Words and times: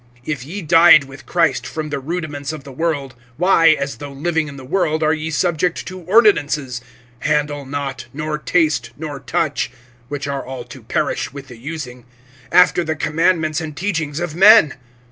(20)If 0.25 0.45
ye 0.47 0.63
died 0.63 1.03
with 1.03 1.27
Christ 1.27 1.67
from 1.67 1.91
the 1.91 1.99
rudiments 1.99 2.51
of 2.51 2.63
the 2.63 2.71
world, 2.71 3.13
why, 3.37 3.73
as 3.77 3.97
though 3.97 4.11
living 4.11 4.47
in 4.47 4.57
the 4.57 4.65
world, 4.65 5.03
are 5.03 5.13
ye 5.13 5.29
subject 5.29 5.85
to 5.85 5.99
ordinances, 5.99 6.81
(21)"Handle 7.21 7.65
not, 7.69 8.07
nor 8.11 8.39
taste, 8.39 8.89
nor 8.97 9.19
touch," 9.19 9.69
(22)(which 10.09 10.31
are 10.33 10.43
all 10.43 10.63
to 10.63 10.81
perish 10.81 11.31
with 11.31 11.49
the 11.49 11.57
using,) 11.57 12.05
after 12.51 12.83
the 12.83 12.95
commandments 12.95 13.61
and 13.61 13.77
teachings 13.77 14.19
of 14.19 14.33
men? 14.33 14.73